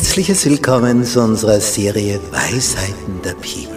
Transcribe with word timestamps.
Herzliches 0.00 0.46
Willkommen 0.46 1.04
zu 1.04 1.20
unserer 1.20 1.60
Serie 1.60 2.18
Weisheiten 2.30 3.20
der 3.22 3.34
Bibel. 3.34 3.76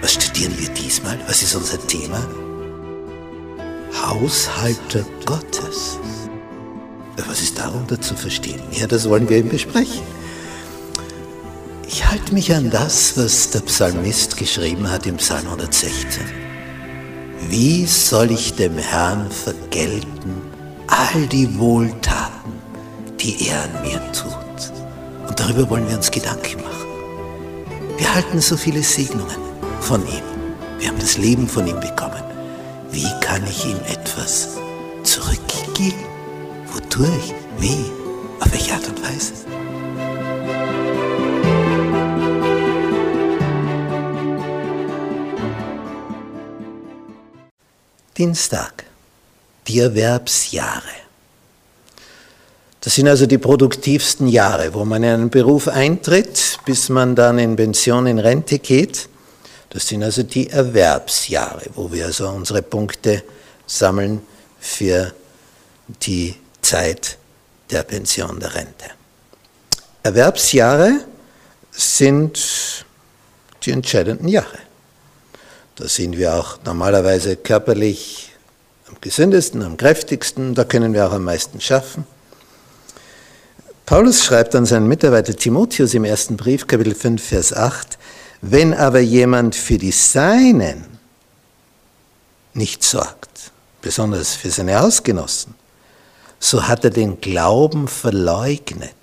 Was 0.00 0.12
studieren 0.12 0.54
wir 0.56 0.68
diesmal? 0.68 1.18
Was 1.26 1.42
ist 1.42 1.56
unser 1.56 1.84
Thema? 1.88 2.24
Haushalter 4.00 5.04
Gottes. 5.26 5.98
Was 7.26 7.42
ist 7.42 7.58
darunter 7.58 8.00
zu 8.00 8.14
verstehen? 8.14 8.60
Ja, 8.70 8.86
das 8.86 9.08
wollen 9.08 9.28
wir 9.28 9.38
eben 9.38 9.48
besprechen. 9.48 10.02
Ich 11.88 12.08
halte 12.08 12.32
mich 12.32 12.54
an 12.54 12.70
das, 12.70 13.18
was 13.18 13.50
der 13.50 13.60
Psalmist 13.60 14.36
geschrieben 14.36 14.88
hat 14.88 15.04
im 15.08 15.16
Psalm 15.16 15.46
116. 15.46 16.22
Wie 17.48 17.86
soll 17.86 18.30
ich 18.30 18.54
dem 18.54 18.78
Herrn 18.78 19.28
vergelten 19.32 20.42
all 20.86 21.26
die 21.26 21.58
Wohltaten, 21.58 22.52
die 23.18 23.48
er 23.48 23.64
an 23.64 23.82
mir 23.82 24.12
tut? 24.12 24.39
Und 25.30 25.38
darüber 25.38 25.70
wollen 25.70 25.88
wir 25.88 25.96
uns 25.96 26.10
Gedanken 26.10 26.60
machen. 26.60 26.88
Wir 27.96 28.12
halten 28.12 28.40
so 28.40 28.56
viele 28.56 28.82
Segnungen 28.82 29.36
von 29.80 30.04
ihm. 30.08 30.24
Wir 30.80 30.88
haben 30.88 30.98
das 30.98 31.18
Leben 31.18 31.46
von 31.46 31.68
ihm 31.68 31.78
bekommen. 31.78 32.24
Wie 32.90 33.08
kann 33.20 33.46
ich 33.46 33.64
ihm 33.64 33.78
etwas 33.86 34.58
zurückgeben? 35.04 36.04
Wodurch? 36.72 37.32
Wie? 37.60 37.78
Auf 38.40 38.50
welche 38.50 38.74
Art 38.74 38.88
und 38.88 39.00
Weise? 39.04 39.34
Dienstag. 48.18 48.84
Die 49.68 49.78
Erwerbsjahre. 49.78 51.09
Das 52.80 52.94
sind 52.94 53.08
also 53.08 53.26
die 53.26 53.38
produktivsten 53.38 54.26
Jahre, 54.26 54.72
wo 54.72 54.84
man 54.86 55.02
in 55.02 55.10
einen 55.10 55.30
Beruf 55.30 55.68
eintritt, 55.68 56.58
bis 56.64 56.88
man 56.88 57.14
dann 57.14 57.38
in 57.38 57.56
Pension, 57.56 58.06
in 58.06 58.18
Rente 58.18 58.58
geht. 58.58 59.08
Das 59.68 59.86
sind 59.86 60.02
also 60.02 60.22
die 60.22 60.48
Erwerbsjahre, 60.48 61.66
wo 61.74 61.92
wir 61.92 62.06
also 62.06 62.28
unsere 62.28 62.62
Punkte 62.62 63.22
sammeln 63.66 64.22
für 64.58 65.12
die 66.02 66.34
Zeit 66.62 67.18
der 67.70 67.82
Pension, 67.82 68.40
der 68.40 68.54
Rente. 68.54 68.86
Erwerbsjahre 70.02 71.04
sind 71.70 72.84
die 73.62 73.72
entscheidenden 73.72 74.28
Jahre. 74.28 74.58
Da 75.76 75.86
sind 75.86 76.16
wir 76.16 76.34
auch 76.34 76.58
normalerweise 76.64 77.36
körperlich 77.36 78.30
am 78.88 78.96
gesündesten, 79.00 79.62
am 79.62 79.76
kräftigsten, 79.76 80.54
da 80.54 80.64
können 80.64 80.94
wir 80.94 81.06
auch 81.06 81.12
am 81.12 81.24
meisten 81.24 81.60
schaffen. 81.60 82.06
Paulus 83.90 84.22
schreibt 84.24 84.54
an 84.54 84.66
seinen 84.66 84.86
Mitarbeiter 84.86 85.34
Timotheus 85.34 85.94
im 85.94 86.04
ersten 86.04 86.36
Brief, 86.36 86.68
Kapitel 86.68 86.94
5, 86.94 87.20
Vers 87.20 87.52
8, 87.52 87.98
wenn 88.40 88.72
aber 88.72 89.00
jemand 89.00 89.56
für 89.56 89.78
die 89.78 89.90
Seinen 89.90 90.84
nicht 92.54 92.84
sorgt, 92.84 93.50
besonders 93.82 94.36
für 94.36 94.48
seine 94.48 94.78
Hausgenossen, 94.78 95.56
so 96.38 96.68
hat 96.68 96.84
er 96.84 96.90
den 96.90 97.20
Glauben 97.20 97.88
verleugnet 97.88 98.94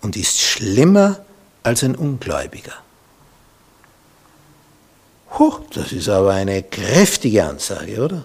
und 0.00 0.16
ist 0.16 0.40
schlimmer 0.40 1.22
als 1.62 1.84
ein 1.84 1.96
Ungläubiger. 1.96 2.72
Huh, 5.38 5.58
das 5.74 5.92
ist 5.92 6.08
aber 6.08 6.32
eine 6.32 6.62
kräftige 6.62 7.44
Ansage, 7.44 8.02
oder? 8.02 8.24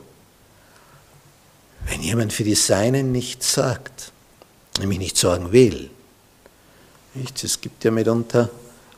Wenn 1.88 2.02
jemand 2.02 2.32
für 2.32 2.46
die 2.46 2.56
Seinen 2.56 3.12
nicht 3.12 3.44
sorgt, 3.44 4.14
nämlich 4.82 5.00
nicht 5.00 5.18
sorgen 5.18 5.52
will. 5.52 5.90
Es 7.44 7.62
gibt 7.62 7.84
ja 7.84 7.92
mitunter 7.92 8.50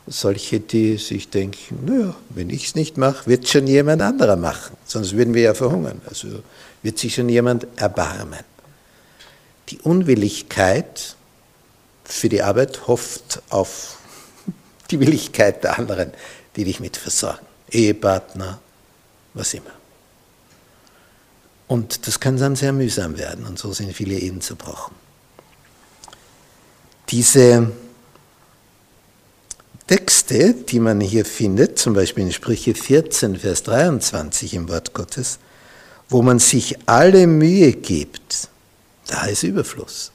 solche, 0.06 0.60
die 0.60 0.98
sich 0.98 1.30
denken, 1.30 1.86
naja, 1.86 2.14
wenn 2.30 2.50
ich 2.50 2.66
es 2.66 2.74
nicht 2.74 2.96
mache, 2.96 3.26
wird 3.26 3.48
schon 3.48 3.66
jemand 3.66 4.02
anderer 4.02 4.36
machen, 4.36 4.76
sonst 4.84 5.16
würden 5.16 5.34
wir 5.34 5.42
ja 5.42 5.54
verhungern. 5.54 6.00
Also 6.06 6.42
wird 6.82 6.98
sich 6.98 7.14
schon 7.14 7.28
jemand 7.28 7.66
erbarmen. 7.76 8.44
Die 9.70 9.78
Unwilligkeit 9.78 11.16
für 12.04 12.28
die 12.28 12.42
Arbeit 12.42 12.86
hofft 12.86 13.42
auf 13.48 13.98
die 14.90 15.00
Willigkeit 15.00 15.64
der 15.64 15.78
anderen, 15.78 16.12
die 16.56 16.64
dich 16.64 16.80
mit 16.80 16.96
versorgen. 16.96 17.46
Ehepartner, 17.70 18.60
was 19.32 19.54
immer. 19.54 19.72
Und 21.66 22.06
das 22.06 22.20
kann 22.20 22.36
dann 22.36 22.56
sehr 22.56 22.72
mühsam 22.72 23.16
werden 23.18 23.46
und 23.46 23.58
so 23.58 23.72
sind 23.72 23.92
viele 23.94 24.14
Ehen 24.14 24.42
zerbrochen. 24.42 24.94
Diese 27.14 27.70
Texte, 29.86 30.52
die 30.52 30.80
man 30.80 31.00
hier 31.00 31.24
findet, 31.24 31.78
zum 31.78 31.94
Beispiel 31.94 32.24
in 32.24 32.32
Sprüche 32.32 32.74
14, 32.74 33.38
Vers 33.38 33.62
23 33.62 34.54
im 34.54 34.68
Wort 34.68 34.94
Gottes, 34.94 35.38
wo 36.08 36.22
man 36.22 36.40
sich 36.40 36.76
alle 36.86 37.28
Mühe 37.28 37.70
gibt, 37.70 38.48
da 39.06 39.26
ist 39.26 39.44
Überfluss. 39.44 40.10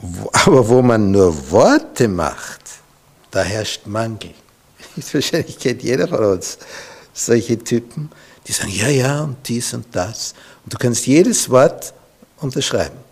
Aber 0.44 0.68
wo 0.68 0.82
man 0.82 1.10
nur 1.10 1.50
Worte 1.50 2.06
macht, 2.06 2.62
da 3.32 3.42
herrscht 3.42 3.84
Mangel. 3.84 4.34
Wahrscheinlich 5.12 5.58
kennt 5.58 5.82
jeder 5.82 6.06
von 6.06 6.24
uns 6.24 6.58
solche 7.12 7.58
Typen, 7.58 8.08
die 8.46 8.52
sagen, 8.52 8.70
ja, 8.70 8.86
ja, 8.86 9.22
und 9.24 9.48
dies 9.48 9.74
und 9.74 9.86
das. 9.90 10.34
Und 10.62 10.74
du 10.74 10.78
kannst 10.78 11.08
jedes 11.08 11.50
Wort 11.50 11.92
unterschreiben. 12.36 13.11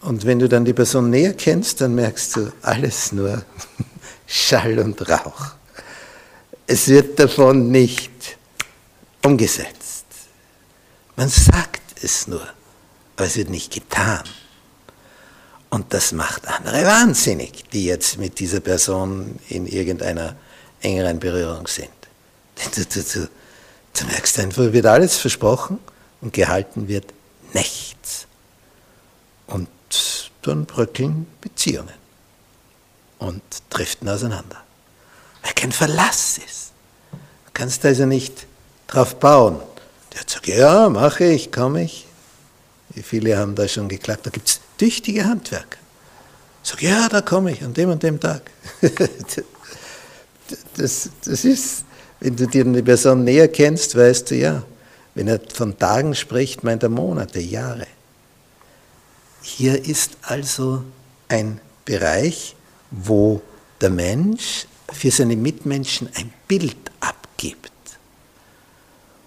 Und 0.00 0.24
wenn 0.24 0.38
du 0.38 0.48
dann 0.48 0.64
die 0.64 0.72
Person 0.72 1.10
näher 1.10 1.34
kennst, 1.34 1.80
dann 1.80 1.94
merkst 1.94 2.36
du 2.36 2.52
alles 2.62 3.12
nur 3.12 3.42
Schall 4.26 4.78
und 4.78 5.08
Rauch. 5.08 5.52
Es 6.66 6.88
wird 6.88 7.18
davon 7.18 7.70
nicht 7.70 8.36
umgesetzt. 9.24 10.04
Man 11.16 11.28
sagt 11.28 12.02
es 12.02 12.28
nur, 12.28 12.46
aber 13.16 13.26
es 13.26 13.36
wird 13.36 13.50
nicht 13.50 13.72
getan. 13.72 14.22
Und 15.70 15.92
das 15.92 16.12
macht 16.12 16.46
andere 16.46 16.84
wahnsinnig, 16.84 17.64
die 17.72 17.84
jetzt 17.86 18.18
mit 18.18 18.38
dieser 18.38 18.60
Person 18.60 19.38
in 19.48 19.66
irgendeiner 19.66 20.36
engeren 20.80 21.18
Berührung 21.18 21.66
sind. 21.66 21.90
Du, 22.74 22.84
du, 22.84 23.02
du, 23.02 23.28
du 23.98 24.04
merkst 24.06 24.38
einfach, 24.38 24.72
wird 24.72 24.86
alles 24.86 25.16
versprochen 25.16 25.78
und 26.20 26.32
gehalten 26.32 26.88
wird 26.88 27.12
nichts. 27.52 27.97
Dann 30.42 30.66
bröckeln 30.66 31.26
Beziehungen 31.40 31.94
und 33.18 33.42
driften 33.70 34.08
auseinander. 34.08 34.62
Weil 35.42 35.52
kein 35.52 35.72
Verlass 35.72 36.38
ist. 36.38 36.72
Du 37.12 37.50
kannst 37.52 37.84
also 37.84 38.06
nicht 38.06 38.46
drauf 38.86 39.16
bauen. 39.16 39.56
Der 40.12 40.20
hat 40.20 40.26
gesagt, 40.28 40.46
ja, 40.46 40.88
mache 40.88 41.24
ich, 41.24 41.52
komme 41.52 41.84
ich. 41.84 42.06
Wie 42.90 43.02
viele 43.02 43.36
haben 43.36 43.54
da 43.54 43.68
schon 43.68 43.88
geklagt? 43.88 44.26
Da 44.26 44.30
gibt 44.30 44.48
es 44.48 44.60
tüchtige 44.78 45.24
Handwerker. 45.24 45.78
Sag, 46.62 46.82
ja, 46.82 47.08
da 47.08 47.20
komme 47.20 47.52
ich 47.52 47.62
an 47.62 47.74
dem 47.74 47.90
und 47.90 48.02
dem 48.02 48.18
Tag. 48.20 48.50
das, 50.76 51.10
das 51.24 51.44
ist, 51.44 51.84
wenn 52.20 52.36
du 52.36 52.46
dir 52.46 52.64
eine 52.64 52.82
Person 52.82 53.24
näher 53.24 53.48
kennst, 53.48 53.96
weißt 53.96 54.30
du 54.30 54.34
ja, 54.36 54.62
wenn 55.14 55.28
er 55.28 55.40
von 55.52 55.78
Tagen 55.78 56.14
spricht, 56.14 56.64
meint 56.64 56.82
er 56.82 56.88
Monate, 56.88 57.40
Jahre. 57.40 57.86
Hier 59.42 59.84
ist 59.84 60.16
also 60.22 60.84
ein 61.28 61.60
Bereich, 61.84 62.56
wo 62.90 63.42
der 63.80 63.90
Mensch 63.90 64.66
für 64.92 65.10
seine 65.10 65.36
Mitmenschen 65.36 66.08
ein 66.14 66.32
Bild 66.46 66.76
abgibt. 67.00 67.72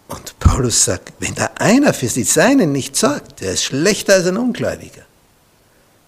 Und 0.08 0.38
Paulus 0.40 0.84
sagt, 0.84 1.13
wenn 1.19 1.36
da 1.36 1.52
einer 1.56 1.94
für 1.94 2.08
die 2.08 2.24
Seinen 2.24 2.72
nicht 2.72 2.96
sorgt, 2.96 3.42
der 3.42 3.54
ist 3.54 3.63
schlechter 3.63 4.16
als 4.16 4.28
ein 4.28 4.38
Ungläubiger. 4.38 5.06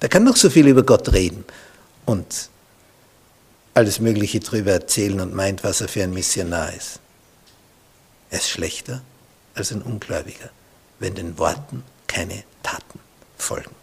Der 0.01 0.09
kann 0.09 0.25
noch 0.25 0.35
so 0.35 0.49
viel 0.49 0.67
über 0.67 0.83
Gott 0.83 1.13
reden 1.13 1.45
und 2.05 2.49
alles 3.73 3.99
Mögliche 3.99 4.41
drüber 4.41 4.71
erzählen 4.71 5.21
und 5.21 5.33
meint, 5.33 5.63
was 5.63 5.81
er 5.81 5.87
für 5.87 6.03
ein 6.03 6.13
Missionar 6.13 6.73
ist. 6.73 6.99
Er 8.29 8.39
ist 8.39 8.49
schlechter 8.49 9.01
als 9.55 9.71
ein 9.71 9.81
Ungläubiger, 9.81 10.49
wenn 10.99 11.15
den 11.15 11.37
Worten 11.37 11.83
keine 12.07 12.43
Taten 12.61 12.99
folgen. 13.37 13.82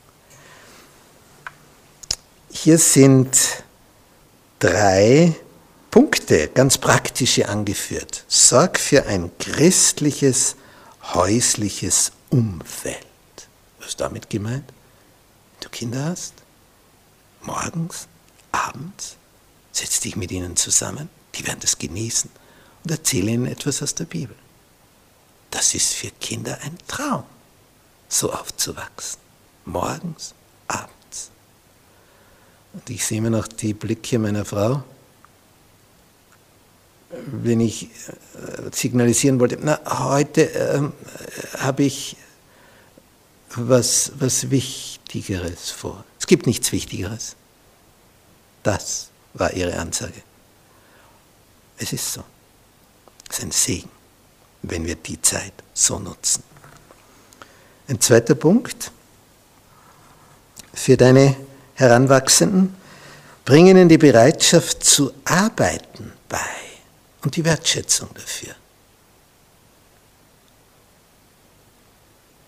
Hier 2.53 2.79
sind 2.79 3.63
drei 4.59 5.37
Punkte, 5.91 6.49
ganz 6.49 6.79
praktische 6.79 7.49
angeführt. 7.49 8.25
Sorg 8.27 8.79
für 8.79 9.07
ein 9.07 9.31
christliches, 9.39 10.57
häusliches 11.15 12.11
Umfeld. 12.29 13.07
Was 13.79 13.91
ist 13.91 14.01
damit 14.01 14.29
gemeint? 14.29 14.69
Wenn 14.69 15.61
du 15.61 15.69
Kinder 15.69 16.05
hast, 16.07 16.35
morgens, 17.41 18.09
abends, 18.51 19.17
setz 19.71 20.01
dich 20.01 20.17
mit 20.17 20.33
ihnen 20.33 20.57
zusammen, 20.57 21.09
die 21.37 21.47
werden 21.47 21.61
das 21.61 21.79
genießen 21.79 22.31
und 22.83 22.91
erzähle 22.91 23.31
ihnen 23.31 23.47
etwas 23.47 23.81
aus 23.81 23.95
der 23.95 24.07
Bibel. 24.07 24.37
Das 25.53 25.75
ist 25.75 25.95
für 25.95 26.11
Kinder 26.21 26.59
ein 26.63 26.77
Traum, 26.89 27.25
so 28.09 28.33
aufzuwachsen. 28.33 29.21
Morgens, 29.65 30.35
abends. 30.67 31.00
Und 32.73 32.89
ich 32.91 33.05
sehe 33.05 33.21
mir 33.21 33.31
noch 33.31 33.49
die 33.49 33.75
Blicke 33.75 34.19
meiner 34.19 34.45
Frau, 34.45 34.83
wenn 37.11 37.61
ich 37.61 37.85
äh, 37.85 37.89
signalisieren 38.73 39.41
wollte, 39.41 39.59
na, 39.61 39.81
heute 40.09 40.43
ähm, 40.43 40.93
habe 41.59 41.83
ich 41.83 42.17
was, 43.57 44.13
was 44.19 44.51
Wichtigeres 44.51 45.71
vor. 45.71 46.05
Es 46.21 46.27
gibt 46.27 46.47
nichts 46.47 46.71
Wichtigeres. 46.71 47.35
Das 48.63 49.09
war 49.35 49.53
ihre 49.53 49.77
Ansage. 49.77 50.23
Es 51.79 51.93
ist 51.93 52.13
so. 52.13 52.23
Es 53.29 53.39
ist 53.39 53.45
ein 53.45 53.51
Segen, 53.51 53.91
wenn 54.63 54.87
wir 54.87 54.95
die 54.95 55.21
Zeit 55.21 55.53
so 55.75 55.99
nutzen. 55.99 56.45
Ein 57.89 58.01
zweiter 58.01 58.37
Punkt 58.37 58.93
für 60.73 60.97
deine 60.97 61.37
Heranwachsenden, 61.81 62.77
bring 63.45 63.67
ihnen 63.67 63.89
die 63.89 63.99
Bereitschaft 63.99 64.85
zu 64.85 65.13
arbeiten 65.25 66.13
bei 66.29 66.39
und 67.23 67.37
die 67.37 67.45
Wertschätzung 67.45 68.11
dafür. 68.15 68.55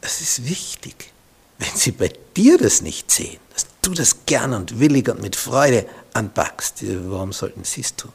Es 0.03 0.21
ist 0.21 0.47
wichtig, 0.49 1.13
wenn 1.59 1.75
sie 1.75 1.93
bei 1.93 2.13
dir 2.37 2.59
das 2.59 2.83
nicht 2.83 3.11
sehen, 3.11 3.41
dass 3.55 3.67
du 3.81 3.93
das 3.93 4.27
gern 4.27 4.53
und 4.53 4.79
willig 4.79 5.09
und 5.09 5.23
mit 5.23 5.35
Freude 5.37 5.87
anpackst. 6.13 6.85
Warum 7.09 7.33
sollten 7.33 7.65
sie 7.65 7.81
es 7.81 7.97
tun? 7.97 8.13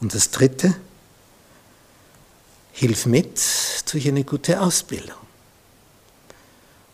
Und 0.00 0.14
das 0.14 0.30
Dritte, 0.30 0.76
hilf 2.72 3.04
mit 3.06 3.40
durch 3.90 4.06
eine 4.08 4.24
gute 4.24 4.60
Ausbildung. 4.60 5.29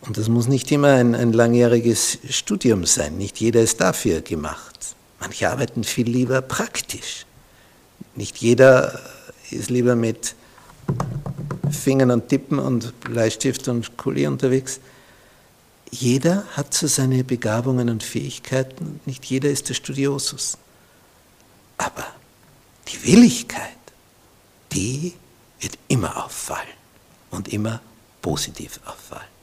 Und 0.02 0.19
das 0.19 0.28
muss 0.28 0.46
nicht 0.46 0.70
immer 0.70 0.93
ein, 0.94 1.14
ein 1.14 1.32
langjähriges 1.32 2.19
Studium 2.31 2.84
sein. 2.84 3.16
Nicht 3.19 3.38
jeder 3.40 3.60
ist 3.60 3.81
dafür 3.81 4.20
gemacht. 4.20 4.94
Manche 5.20 5.50
arbeiten 5.50 5.84
viel 5.84 6.08
lieber 6.08 6.43
praktisch. 6.43 7.26
Nicht 8.14 8.37
jeder 8.38 9.00
ist 9.50 9.70
lieber 9.70 9.96
mit 9.96 10.34
Fingern 11.70 12.10
und 12.10 12.28
Tippen 12.28 12.58
und 12.58 12.98
Bleistift 13.00 13.69
und 13.69 13.96
Kuli 13.96 14.26
unterwegs. 14.26 14.81
Jeder 15.90 16.44
hat 16.52 16.75
so 16.75 16.87
seine 16.87 17.25
Begabungen 17.25 17.88
und 17.88 18.02
Fähigkeiten. 18.02 19.00
Nicht 19.06 19.25
jeder 19.25 19.50
ist 19.50 19.69
der 19.69 19.75
Studiosus. 19.75 20.58
Aber 21.78 22.06
die 22.88 23.04
Willigkeit, 23.04 23.70
die 24.72 25.14
wird 25.60 25.78
immer 25.88 26.25
auffallen 26.25 26.66
und 27.31 27.49
immer 27.49 27.81
positiv 28.22 28.81
auffallen. 28.84 29.36